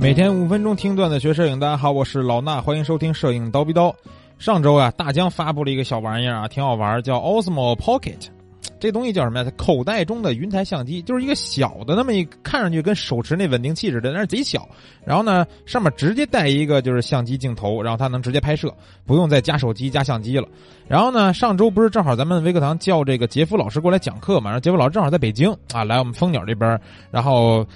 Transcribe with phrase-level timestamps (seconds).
[0.00, 3.92] 每天五分钟听段子学摄影，大家好，我是老衲，欢迎收听摄影刀逼刀。
[4.38, 8.28] 上周啊，大疆发布了一个小玩意儿啊，挺好玩，叫 Osmo Pocket。
[8.78, 9.52] 这东西叫什么呀？
[9.56, 14.68] 口袋中的云台相机，就是一个小的那么一，看上去跟手持那稳定器似的，但是贼小。
[15.04, 18.72] 然后呢，上面直接带一个就是相机镜头，然后它能直接拍摄，
[19.04, 20.46] 不用再加手机加相机了。
[20.86, 24.48] 然后呢，上周不是正好咱们微课堂叫这个杰夫老师过来讲课嘛？
[24.48, 26.80] 然后杰夫老师正好在北京啊，来我们蜂鸟这边，
[27.10, 27.66] 然后。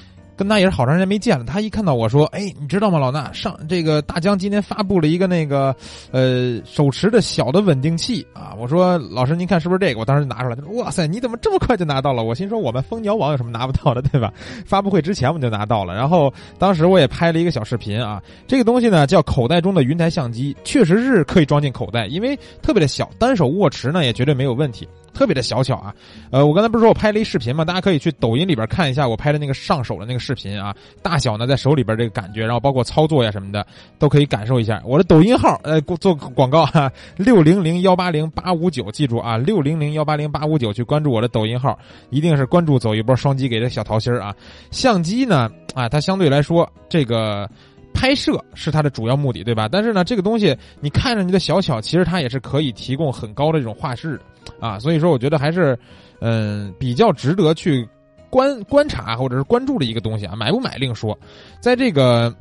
[0.42, 5.74] 跟他也是好长时间没见了，他一看到我说：“哎，你知道吗，老衲上这个大疆今天发布了一个那个，
[6.10, 14.32] 呃，手持的小的稳定器啊。”我说：“老师，您看是不是这个？”我当时就拿出来，他说：“哇塞，你怎么这么快就拿到了？”我心说：“我们蜂鸟网有什么拿不到的，对吧？”
[14.66, 18.20] 发布会之前我们就拿到了，然后当时我也拍了一个小视频啊。
[18.48, 24.88] 这个东西呢叫口袋中的云台相机，确实是可以装进口袋，因为特别的小，单手握持呢也绝对没有问题。
[25.12, 25.94] 特别的小巧啊，
[26.30, 27.64] 呃，我刚才不是说我拍了一视频吗？
[27.64, 33.66] 大家可以去抖音里边看一下我拍的那个上手的那个视频啊，大小呢在手里边这个感觉，然后包括操作呀什么的
[33.98, 34.82] 都可以感受一下。
[34.84, 41.78] 我的抖音号，呃，做广告哈，六零零幺八零八五九，记住啊，六零零幺八零八五九去关注我的抖音号，
[42.10, 44.34] 一定是关注走一波双击给这小桃心啊。
[44.70, 47.48] 相机呢，啊，它相对来说这个。
[47.94, 49.68] 拍摄是它的主要目的，对吧？
[49.70, 54.22] 但是呢，这个东西你看着你的小巧，其实它也是可以提供很高的这种画质的
[54.60, 54.78] 啊。
[54.78, 55.78] 所以说，我觉得还是
[56.20, 57.88] 嗯比较值得去
[58.30, 60.34] 观观察或者是关注的一个东西啊。
[60.36, 61.18] 买不买另说，
[61.60, 62.34] 在这个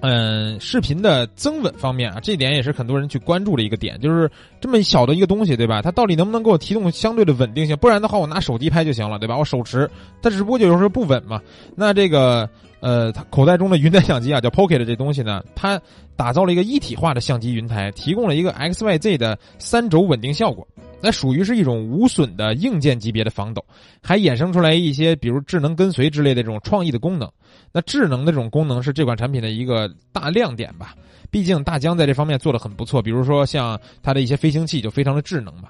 [0.00, 5.82] 嗯视频的增稳方面啊，这点也是很多人去关注的一个点，就是这么小的一个东西，对吧？
[5.82, 7.76] 它到底能不能给我提供相对的稳定性？
[7.76, 9.36] 不然的话，我拿手机拍就行了，对吧？
[9.36, 9.90] 我手持，
[10.22, 11.40] 它只不过就有时候不稳嘛。
[11.74, 12.48] 那这个。
[12.78, 15.80] 呃，它口袋中的云台相机啊，叫 Pocket 这东西呢，它
[16.14, 20.64] 打造了一个一体化的相机云台，提供了一个 X Y Z 的三轴稳定效果，
[21.00, 23.64] 那属于是一种无损的硬件级别的防抖，
[24.02, 27.30] 还衍生出来一些比如智能跟随之类的这种创意的功能。
[27.72, 30.94] 那智能的这种功能是这款产品的一个大亮点吧，
[31.30, 35.68] 毕竟大疆在这方面做的很不错，比如说像它的一些飞行器就非常的智能嘛。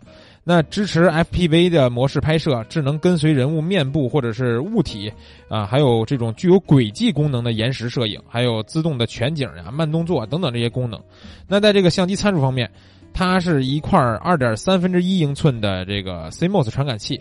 [0.48, 5.12] 那支持 FPV 的模式拍摄，智能跟随人物面部或者是物体，
[5.48, 11.02] 啊，还有这种具有轨迹功能的延时摄影，还有自动的全景呀、慢动作等等这些功能。
[11.48, 12.70] 那在这个相机参数方面，
[13.18, 17.18] 它是一块二点三分之一英寸的这个 CMOS 传感器，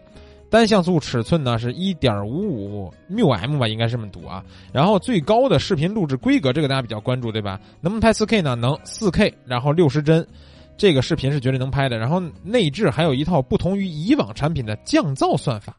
[0.50, 4.44] 单像素尺寸呢是一点五五缪 m 吧，应该是这么读啊。
[4.74, 7.58] 然后最高的视频录制规格，这个大家比较关注对吧？
[7.80, 8.56] 能不能拍 4K 呢？
[8.56, 10.28] 能，4K，然后六十帧。
[10.78, 15.74] 这个视频是绝对能拍的，然后内置还有一套不同于以往产品的降噪算法，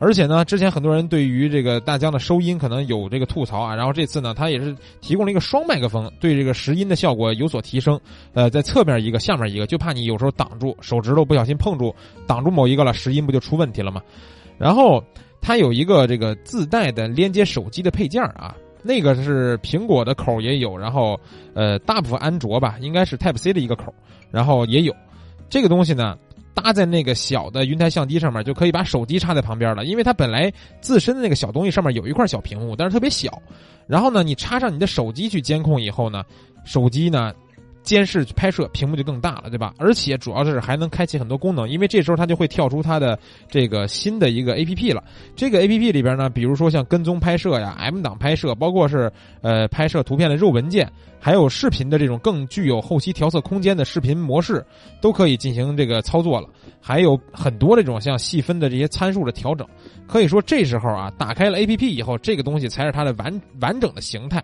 [0.00, 8.00] 而且呢，之前很多人对于这个大疆的收音可能有这个吐槽啊，然后这次呢，它也是提供了一个双麦克风，对这个拾音的效果有所提升。
[8.32, 11.94] 呃，在侧面一个，下面一个，就怕你有时候挡住手指头不小心碰住
[12.26, 14.00] 挡住某一个了，拾音不就出问题了吗？
[14.58, 15.04] 然后
[15.40, 18.56] 它有一个这个自带的连接手机的配件啊。
[18.82, 21.20] 那个是苹果的口也有，然后
[21.52, 23.92] 呃，大部分安卓吧，应该是 Type C 的一个口，
[24.30, 24.96] 然后也有
[25.50, 26.16] 这个东西呢，
[26.62, 29.84] 插在那个小的云台相机上面，就可以把手机插在旁边了。
[29.84, 33.40] 因为它本来自身的那个小东西上面有一块小屏幕，但是特别小，
[33.86, 36.24] 然后呢，你插上你的手机去监控以后呢，
[36.64, 37.32] 手机呢。
[37.82, 39.74] 监视拍摄屏幕就更大了，对吧？
[39.78, 43.18] 而且主要是还能开启很多功能，因为这时候它就会跳出它的
[43.48, 45.02] 这个新的一个 A P P 了。
[45.34, 49.10] 这个 A P P 里边呢，比如说像跟踪拍摄呀、M 档拍摄，包括是
[49.42, 54.64] 呃拍摄图片的肉文件，还有视频的这种更具有后期调色空间的视频模式，
[55.00, 56.48] 都可以进行这个操作了。
[56.80, 59.66] 还有很多这种像细分的这些参数的调整，
[60.06, 64.42] 可以说这时候啊，打开了 A P P 以后，这个东西才是它的完完整的形态。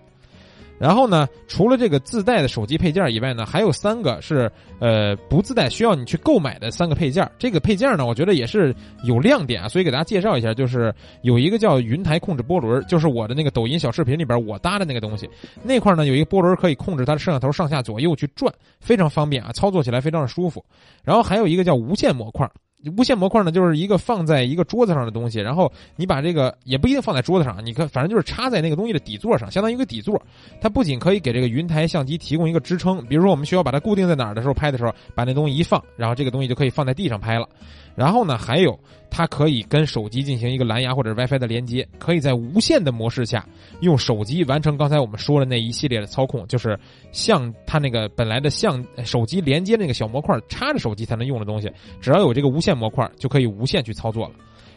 [0.78, 7.28] 然后呢，除了这个自带的手机配件以外呢，还有三个是呃不自带需要你去购买的三个配件。
[7.38, 15.28] 这个配件呢，我觉得也是有亮点啊，所以给大家介绍一下，就是有一个叫云台控制波轮，就是我的那个抖音小视频里边我搭的那个东西。
[15.62, 20.64] 那块呢有一个波轮可以控制它的摄像头上下左右去转，非常方便啊，操作起来非常的舒服。
[21.02, 22.48] 然后还有一个叫无线模块。
[22.96, 30.20] 无线模块呢，就是一个放在一个桌子上的东西，然后你把这个也不一定放在桌子上，你看，反正就是插在那个东西的底座上，相当于一个底座。
[30.60, 37.48] 它不仅可以给这个云台相机提供一个支撑，比如说我们需要把它固定在哪儿的时候，拍的时候把那东西一放，然后这个东西就可以放在地上拍了。
[37.96, 38.78] 然后呢，还有
[39.10, 43.44] 它可以跟手机进行一个蓝牙或者 WiFi 的连接，可以在无线的模式下
[43.80, 46.78] 用手机完成刚才我们说的那一系列的操控，就是
[47.10, 54.34] 像它那个本来的像手机连接那个小模块插着手机才能用的东西，只要有这个无线模块就可以无线去操作了。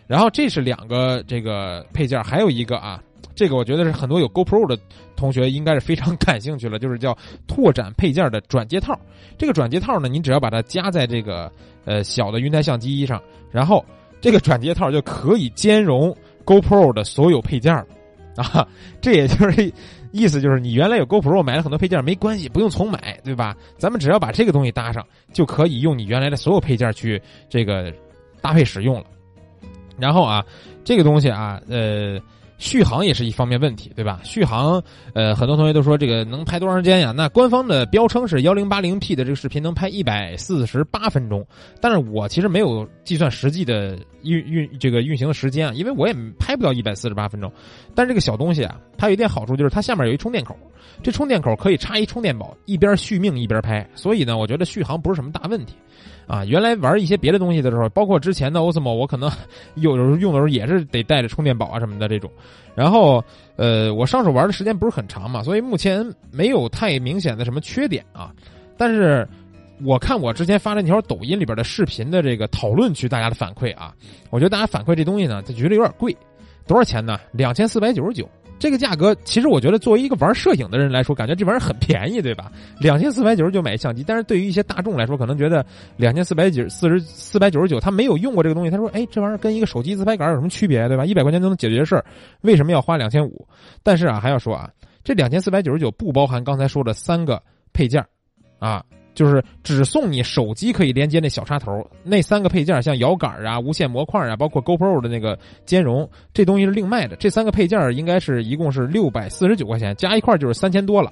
[0.07, 3.04] 然后这是两个这个配件，还有一个啊。
[3.36, 4.77] 这个我觉得是很多有 GoPro 的
[5.16, 7.18] 同学应该是非常感兴趣了，就是叫
[7.48, 9.00] 拓展配件的转接套。
[9.38, 11.50] 这个转接套呢，你只要把它加在这个
[11.86, 13.86] 呃小的云台相机上，然后
[14.19, 16.13] 这个转接套就可以兼容
[16.45, 17.86] GoPro 的所有配件了
[18.36, 18.68] 啊。
[19.00, 19.74] 这也就是
[20.12, 23.56] 意思就是你原来有 GoPro 买了很多配件没关系，不用重买，对吧？
[23.77, 27.94] 咱们只要把这个东西搭上，就可以用你原来的所有配件去这个
[28.42, 29.06] 搭配使用了。
[29.98, 30.45] 然后啊，
[30.83, 32.19] 这个东西啊，呃。
[32.60, 34.20] 续航也是一方面问题，对吧？
[34.24, 34.84] 续航，
[35.14, 37.12] 呃，很多同学都说这个能拍多长时间呀？
[37.16, 41.44] 那官方的标称是幺零八零 P 的这个视频能拍一百四十八分钟，
[41.82, 47.51] 但是我其实没有计算实际的运运这个运行的时间啊，因为我也拍不到一百四十八分钟。
[47.95, 50.56] 但是这个小东西啊，它有一点好处就是它下面有一充电口，
[51.01, 55.75] 这充电口可以插一充电宝，一边续命一边拍，所以呢，我觉得续航不是什么大问题。
[56.27, 59.31] 啊，原来玩一些别的东西的时候，包括之前的 Osmo，我可能
[59.74, 62.30] 有时候用的时候也是得带着充电宝啊什么的这种。
[62.75, 63.24] 然后，
[63.56, 68.31] 呃，我上手玩的时间不是很长嘛，所以目前没有太明显的什么缺点啊。
[68.77, 69.27] 但是，
[69.84, 73.94] 我看我之前发了那条抖音里边的视频的这个讨论区，大家的反馈啊，
[74.30, 76.16] 我觉得大家反馈这东西呢，他觉得有点贵，
[76.68, 77.18] 多少钱呢？
[77.31, 78.30] 两千四百九十九。
[78.60, 82.52] 这个价格，其实我觉得作为一个玩摄影的人来说，感觉这玩意儿很便宜，对吧？
[82.78, 85.66] 两千四百九十九买相机，但是对于一些大众来说，可能觉得
[85.96, 91.06] 两千四百九四十四百九十九，他没有用过这个东西，他说：“哎，这玩意儿跟一个手机自拍杆有什么区别，对吧？
[91.06, 92.04] 一百块钱就能解决事儿，
[92.42, 93.48] 为什么要花两千五？”
[93.81, 94.70] 但是啊，还要说啊，
[95.06, 97.42] 这两千四百九十九不包含刚才说的三个
[97.72, 98.10] 配件儿
[98.60, 98.84] 啊。
[99.19, 107.18] 就是只送你手机可以连接那小插头，那三个配件像摇杆啊、无线模块啊，包括 GoPro 的那个兼容，这东西是另卖的。
[107.18, 111.12] 这三个配件应该是一共是六百四十九块钱，加一块就是三千多了。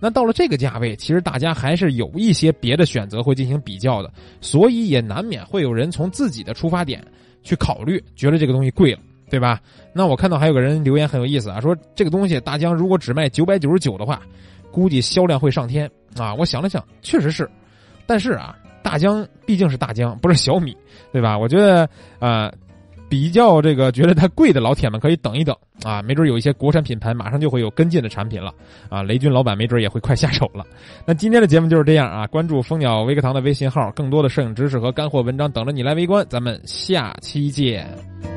[0.00, 4.10] 那到了这个价位，其实大家还是有一些别的选择会进行比较的，
[4.40, 7.04] 所以也难免会有人从自己的出发点
[7.42, 9.60] 去考虑，觉得这个东西贵了，对吧？
[9.92, 14.22] 那我看到还有个人留言很有意思啊，说这个东西大疆如果只卖九百九十九的话。
[14.74, 15.88] 估计销量会上天
[16.18, 16.34] 啊！
[16.34, 17.48] 我想了想，确实是，
[18.06, 20.76] 但是啊，大疆毕竟是大疆，不是小米，
[21.12, 21.36] 对吧？
[21.36, 21.88] 我觉得
[22.18, 22.52] 呃，
[23.08, 28.52] 比较这个觉得它贵的老铁们可以等一等啊，没准有一些国产品牌马上就会有跟进的产品了
[28.88, 29.02] 啊！
[29.02, 30.64] 雷军老板没准也会快下手了。
[31.06, 32.26] 那今天的节目就是这样啊！
[32.26, 36.26] 关注蜂鸟微课堂的微信号，更多的摄影知识和干货文章等着你来围观。
[36.28, 38.33] 咱们下期见。